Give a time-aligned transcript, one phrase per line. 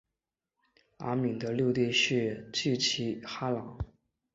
[0.97, 2.73] 阿敏的六弟是济
[3.21, 3.77] 尔哈朗。